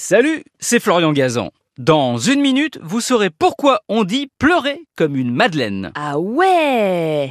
Salut, 0.00 0.42
c'est 0.58 0.80
Florian 0.80 1.12
Gazan. 1.12 1.50
Dans 1.76 2.16
une 2.16 2.40
minute, 2.40 2.78
vous 2.82 3.02
saurez 3.02 3.28
pourquoi 3.28 3.80
on 3.90 4.04
dit 4.04 4.30
pleurer 4.38 4.80
comme 4.96 5.16
une 5.16 5.30
madeleine. 5.30 5.92
Ah 5.94 6.18
ouais 6.18 7.30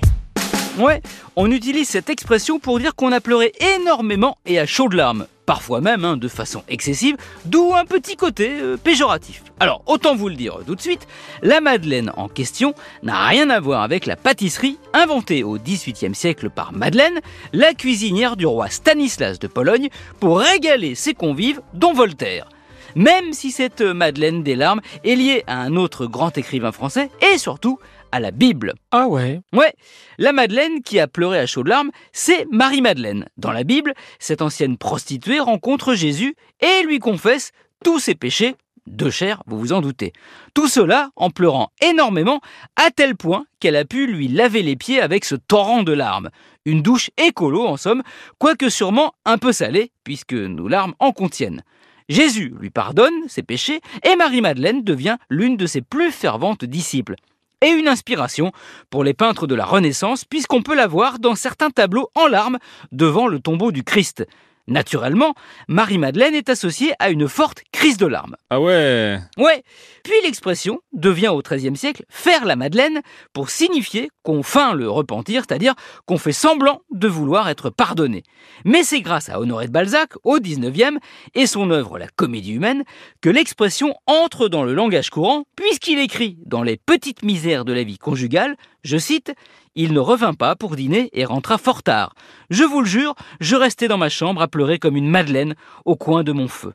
Ouais, 0.78 1.02
on 1.36 1.50
utilise 1.50 1.89
cette 1.89 2.12
expression 2.12 2.60
pour 2.60 2.78
dire 2.78 2.94
qu'on 2.94 3.12
a 3.12 3.20
pleuré 3.20 3.52
énormément 3.79 4.38
et 4.46 4.60
à 4.60 4.68
chaudes 4.68 4.94
larmes. 4.94 5.26
Parfois 5.52 5.82
même 5.82 6.06
hein, 6.06 6.16
de 6.16 6.30
façon 6.30 6.64
excessive, 6.70 7.18
d'où 7.44 7.74
un 7.76 7.84
petit 7.84 8.16
côté 8.16 8.52
euh, 8.62 8.78
péjoratif. 8.78 9.44
Alors, 9.60 9.84
autant 9.86 10.16
vous 10.16 10.30
le 10.30 10.36
dire 10.36 10.60
tout 10.66 10.75
de 10.75 10.82
suite, 10.82 11.05
la 11.42 11.60
madeleine 11.60 12.10
en 12.16 12.30
question 12.30 12.74
n'a 13.04 13.28
rien 13.28 13.50
à 13.50 13.60
voir 13.60 13.82
avec 13.82 14.06
la 14.06 14.16
pâtisserie 14.16 14.78
inventée 14.93 15.43
au 15.43 15.57
XVIIIe 15.57 16.16
siècle 16.16 16.50
par 16.50 16.71
Madeleine, 16.71 17.20
la 17.52 17.74
cuisinière 17.74 18.38
du 18.38 18.46
roi 18.46 18.70
Stanislas 18.70 19.39
de 19.39 19.48
Pologne, 19.48 19.89
pour 20.21 20.39
régaler 20.39 20.96
ses 20.96 21.14
convives, 21.14 21.60
dont 21.74 21.92
Voltaire 21.92 22.47
même 22.96 23.34
si 23.34 23.52
cette 23.52 23.82
Madeleine 23.82 24.44
des 24.44 24.55
larmes 24.55 24.82
est 25.04 25.15
liée 25.15 25.43
à 25.47 25.60
un 25.61 25.75
autre 25.75 26.06
grand 26.06 26.38
écrivain 26.38 26.71
français 26.71 27.10
et 27.34 27.38
surtout 27.38 27.79
à 28.11 28.20
la 28.20 28.32
Bible. 28.32 28.74
Ah 28.92 29.07
ouais 29.07 29.42
Ouais, 29.54 29.74
la 30.18 30.34
Madeleine 30.34 30.82
qui 30.82 31.00
a 31.00 31.07
pleuré 31.07 31.39
à 31.39 31.46
chaudes 31.46 31.68
larmes, 31.68 31.92
c'est 32.12 32.45
Marie-Madeleine. 32.52 33.25
Dans 33.38 33.52
la 33.52 33.64
Bible, 33.64 33.94
cette 34.20 34.42
ancienne 34.42 34.78
prostituée 34.78 35.39
rencontre 35.39 35.94
Jésus 35.94 36.36
et 36.59 36.84
lui 36.84 37.00
confesse 37.00 37.52
tous 37.84 38.00
ses 38.00 38.16
péchés 38.16 38.56
de 38.88 39.09
chair, 39.09 39.44
vous 39.45 39.59
vous 39.59 39.73
en 39.73 39.81
doutez. 39.81 40.12
Tout 40.53 40.67
cela 40.67 41.12
en 41.16 41.30
pleurant 41.30 41.72
énormément, 41.81 42.42
à 42.76 42.89
tel 42.92 43.16
point 43.16 43.45
qu'elle 43.59 43.76
a 43.76 43.86
pu 43.86 44.08
lui 44.08 44.28
laver 44.28 44.64
les 44.64 44.76
pieds 44.76 45.00
avec 45.00 45.23
ce 45.23 45.36
torrent 45.36 45.84
de 45.84 45.94
larmes. 45.94 46.30
Une 46.66 46.81
douche 46.81 47.12
écolo 47.17 47.66
en 47.66 47.78
somme, 47.78 48.03
quoique 48.39 48.70
sûrement 48.70 49.14
un 49.26 49.38
peu 49.38 49.52
salée, 49.52 49.92
puisque 50.03 50.34
nos 50.34 50.67
larmes 50.67 50.94
en 51.00 51.12
contiennent. 51.12 51.64
Jésus 52.11 52.53
lui 52.59 52.70
pardonne 52.70 53.14
ses 53.30 53.42
péchés 53.42 53.80
et 54.03 54.17
Marie-Madeleine 54.17 54.83
devient 54.83 55.16
l'une 55.30 55.56
de 55.56 55.66
ses 55.66 55.80
plus 55.80 56.11
ferventes 56.11 56.66
disciples. 56.66 57.16
Et 57.62 57.70
une 57.70 57.88
inspiration 57.88 58.52
pour 58.90 59.06
les 59.06 59.14
peintres 59.14 59.48
de 59.48 59.56
la 59.56 59.64
Renaissance, 59.64 60.26
puisqu'on 60.26 60.62
peut 60.62 60.76
la 60.76 60.88
voir 60.88 61.20
dans 61.20 61.36
certains 61.36 61.70
tableaux 61.70 62.09
en 62.16 62.28
larmes 62.28 62.58
devant 62.92 63.30
le 63.30 63.39
tombeau 63.39 63.72
du 63.72 63.86
Christ. 63.86 64.28
Naturellement, 64.67 65.36
Marie-Madeleine 65.70 66.36
est 66.36 66.50
associée 66.50 66.92
à 67.00 67.12
une 67.12 67.30
forte 67.30 67.64
crise 67.82 67.98
de 67.98 68.06
larmes. 68.06 68.36
Ah 68.52 68.62
ouais 68.62 69.18
Ouais. 69.40 69.64
Puis 70.04 70.14
l'expression 70.24 70.82
devient 70.94 71.30
au 71.30 71.42
XIIIe 71.42 71.76
siècle 71.76 72.04
faire 72.10 72.46
la 72.46 72.56
Madeleine 72.56 73.02
pour 73.34 73.50
signifier 73.50 74.12
qu'on 74.22 74.44
feint 74.44 74.76
le 74.76 74.88
repentir, 74.88 75.46
c'est-à-dire 75.48 75.73
qu'on 76.06 76.20
fait 76.20 76.32
semblant 76.32 76.82
de 76.92 77.08
vouloir 77.08 77.50
être 77.50 77.72
pardonné. 77.72 78.22
Mais 78.66 78.84
c'est 78.84 79.02
grâce 79.02 79.30
à 79.30 79.40
Honoré 79.40 79.66
de 79.66 79.72
Balzac, 79.72 80.12
au 80.23 80.38
XIXe, 80.40 81.00
et 81.34 81.48
son 81.48 81.72
œuvre 81.72 81.98
La 81.98 82.08
Comédie 82.08 82.52
humaine, 82.52 82.84
que 83.20 83.32
l'expression 83.32 83.95
entre 84.06 84.48
dans 84.48 84.64
le 84.64 84.76
langage 84.76 85.10
courant, 85.10 85.45
puisqu'il 85.56 85.98
écrit 85.98 86.38
dans 86.45 86.62
Les 86.62 86.78
petites 86.78 87.23
misères 87.23 87.66
de 87.66 87.73
la 87.73 87.82
vie 87.82 87.98
conjugale, 87.98 88.58
je 88.84 88.98
cite, 88.98 89.34
Il 89.73 89.94
ne 89.94 90.00
revint 90.00 90.36
pas 90.36 90.56
pour 90.56 90.76
dîner 90.76 91.10
et 91.14 91.26
rentra 91.26 91.58
fort 91.58 91.82
tard. 91.82 92.14
Je 92.52 92.64
vous 92.64 92.82
le 92.82 92.88
jure, 92.88 93.16
je 93.40 93.56
restais 93.56 93.88
dans 93.88 93.98
ma 93.98 94.10
chambre 94.10 94.44
à 94.44 94.48
pleurer 94.48 94.78
comme 94.78 94.98
une 94.98 95.10
Madeleine 95.10 95.56
au 95.86 95.95
coin 95.95 96.23
de 96.23 96.32
mon 96.32 96.48
feu. 96.48 96.73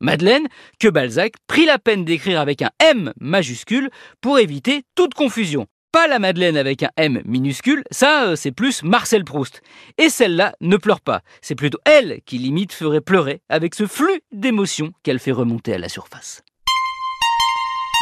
Madeleine, 0.00 0.46
que 0.78 0.88
Balzac 0.88 1.34
prit 1.46 1.66
la 1.66 1.78
peine 1.78 2.04
d'écrire 2.04 2.40
avec 2.40 2.62
un 2.62 2.70
M 2.80 3.12
majuscule 3.20 3.90
pour 4.20 4.38
éviter 4.38 4.82
toute 4.94 5.14
confusion. 5.14 5.66
Pas 5.92 6.08
la 6.08 6.18
Madeleine 6.18 6.56
avec 6.56 6.82
un 6.82 6.90
M 6.96 7.22
minuscule, 7.24 7.84
ça 7.90 8.24
euh, 8.24 8.36
c'est 8.36 8.50
plus 8.50 8.82
Marcel 8.82 9.24
Proust. 9.24 9.62
Et 9.96 10.08
celle-là 10.08 10.54
ne 10.60 10.76
pleure 10.76 11.00
pas, 11.00 11.22
c'est 11.40 11.54
plutôt 11.54 11.78
elle 11.84 12.20
qui 12.26 12.38
limite 12.38 12.72
ferait 12.72 13.00
pleurer 13.00 13.42
avec 13.48 13.76
ce 13.76 13.86
flux 13.86 14.20
d'émotions 14.32 14.92
qu'elle 15.04 15.20
fait 15.20 15.30
remonter 15.30 15.74
à 15.74 15.78
la 15.78 15.88
surface. 15.88 16.42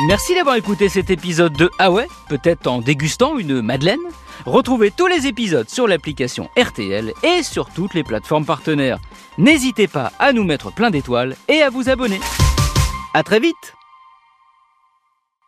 Merci 0.01 0.35
d'avoir 0.35 0.57
écouté 0.57 0.89
cet 0.89 1.11
épisode 1.11 1.53
de 1.53 1.71
Ah 1.79 1.91
ouais, 1.91 2.09
peut-être 2.29 2.67
en 2.67 2.81
dégustant 2.81 3.37
une 3.37 3.61
Madeleine. 3.61 4.01
Retrouvez 4.47 4.91
tous 4.91 5.07
les 5.07 5.27
épisodes 5.27 5.69
sur 5.69 5.87
l'application 5.87 6.49
RTL 6.59 7.13
et 7.23 7.43
sur 7.43 7.69
toutes 7.69 7.95
les 7.95 8.03
plateformes 8.03 8.47
partenaires. 8.47 8.99
N'hésitez 9.37 9.89
pas 9.89 10.11
à 10.19 10.33
nous 10.33 10.45
mettre 10.45 10.73
plein 10.73 10.91
d'étoiles 10.91 11.37
et 11.47 11.63
à 11.63 11.69
vous 11.69 11.91
abonner. 11.91 12.21
À 13.13 13.23
très 13.23 13.39
vite 13.39 13.75